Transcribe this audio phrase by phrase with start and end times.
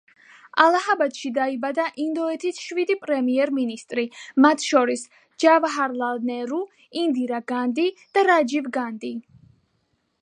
[0.63, 4.07] ალაჰაბადში დაიბადა ინდოეთის შვიდი პრემიერ-მინისტრი,
[4.47, 5.05] მათ შორის
[5.45, 6.63] ჯავაჰარლალ ნერუ,
[7.05, 7.87] ინდირა განდი
[8.19, 9.17] და რაჯივ განდი.